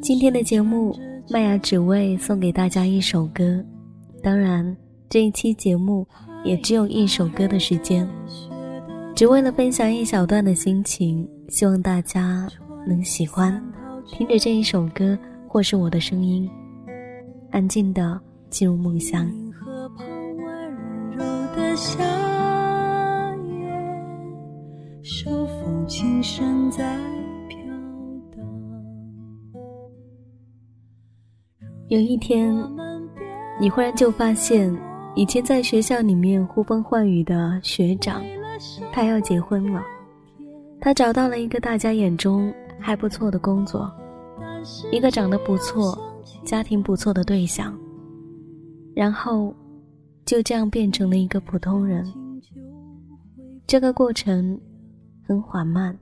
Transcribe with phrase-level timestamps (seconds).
[0.00, 0.94] 今天的节目。
[1.30, 3.64] 麦芽只为送给大家一首歌，
[4.22, 4.76] 当然
[5.08, 6.06] 这一期节目
[6.44, 8.06] 也只有一首歌的时间，
[9.16, 12.46] 只为了分享一小段的心情，希望大家
[12.86, 13.58] 能喜欢，
[14.06, 16.46] 听着这一首歌或是我的声音，
[17.50, 19.26] 安静的进入梦乡。
[31.94, 32.52] 有一天，
[33.60, 34.76] 你忽然就发现，
[35.14, 38.20] 以前在学校里面呼风唤雨的学长，
[38.92, 39.80] 他要结婚了。
[40.80, 43.88] 他找到了一个大家眼中还不错的工作，
[44.90, 45.96] 一个长得不错、
[46.44, 47.72] 家庭不错的对象。
[48.92, 49.54] 然后，
[50.26, 52.04] 就这样变成了一个普通人。
[53.68, 54.60] 这个过程
[55.28, 55.96] 很缓慢，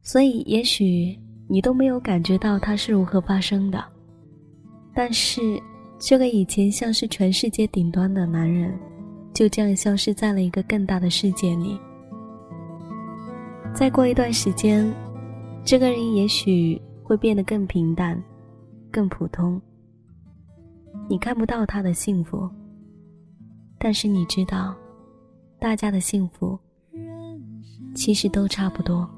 [0.00, 3.82] 所以也许你都没有感觉到它是如何发生的。
[4.94, 5.60] 但是，
[5.98, 8.78] 这个以前像是全世界顶端的男人，
[9.32, 11.78] 就这样消失在了一个更大的世界里。
[13.74, 14.92] 再过一段时间，
[15.64, 18.22] 这个人也许会变得更平淡、
[18.90, 19.60] 更普通。
[21.08, 22.48] 你看不到他的幸福，
[23.78, 24.74] 但是你知道，
[25.58, 26.58] 大家的幸福
[27.94, 29.08] 其实都差不多。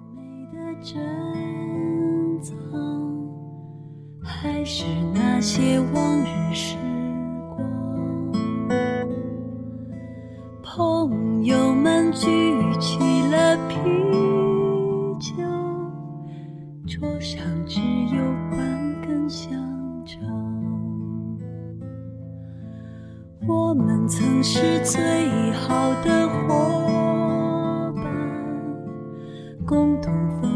[4.24, 6.76] 还是那些往日时
[7.54, 7.58] 光，
[10.62, 12.26] 朋友们举
[12.80, 12.98] 起
[13.30, 13.76] 了啤
[15.20, 15.34] 酒，
[16.86, 18.58] 桌上只有半
[19.02, 19.52] 根香
[20.06, 20.18] 肠。
[23.46, 28.04] 我们曾是最好的伙伴，
[29.66, 30.53] 共同分。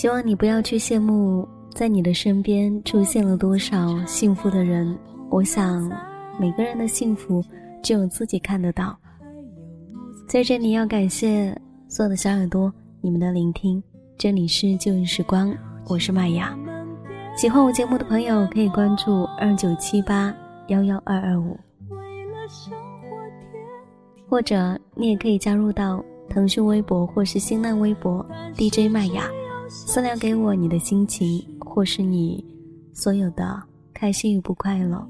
[0.00, 4.98] 希望你不要去羡慕，在你的身边出现了多少幸福的人。
[5.28, 5.92] 我想，
[6.38, 7.44] 每个人的幸福
[7.82, 8.98] 只有自己看得到。
[10.26, 11.54] 在这里要感谢
[11.86, 12.72] 所有的小耳朵，
[13.02, 13.82] 你们的聆听。
[14.16, 15.54] 这里是旧日时光，
[15.86, 16.58] 我是麦雅。
[17.36, 20.34] 喜欢我节目的朋友可以关注二九七八
[20.68, 21.60] 幺幺二二五，
[24.26, 28.24] 或者你也可以加入到腾讯微博或是新浪微博
[28.56, 29.28] DJ 麦雅。
[29.72, 32.44] 私聊给我你的心情，或是你
[32.92, 33.62] 所有的
[33.94, 35.06] 开心与不快乐。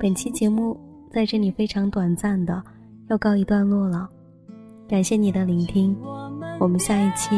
[0.00, 0.76] 本期节目
[1.12, 2.60] 在这里非常短暂的
[3.08, 4.08] 要告一段落了，
[4.88, 5.96] 感谢你的聆听，
[6.58, 7.36] 我们下一期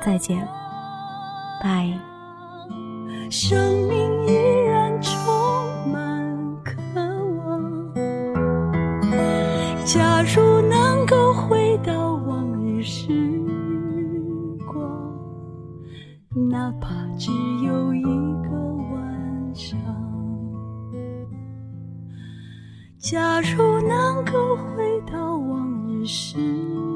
[0.00, 0.46] 再见，
[1.60, 1.92] 拜。
[3.28, 4.03] 生命
[16.64, 16.88] 哪怕
[17.18, 17.30] 只
[17.62, 18.50] 有一个
[18.90, 19.78] 晚上，
[22.96, 26.93] 假如能够回到往日时。